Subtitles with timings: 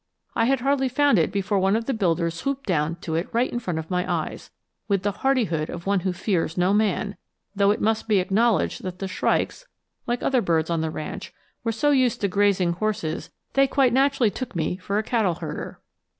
[0.35, 3.51] I had hardly found it before one of the builders swooped down to it right
[3.51, 4.49] before my eyes,
[4.87, 7.17] with the hardihood of one who fears no man;
[7.55, 9.67] though it must be acknowledged that the shrikes,
[10.07, 11.31] like other birds on the ranch,
[11.63, 15.79] were so used to grazing horses they quite naturally took me for a cattle herder.